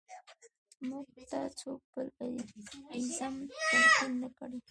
موږ 0.87 1.07
ته 1.29 1.39
څوک 1.59 1.81
بل 1.91 2.07
ایزم 2.93 3.35
تلقین 3.69 4.13
نه 4.21 4.29
کړي. 4.37 4.59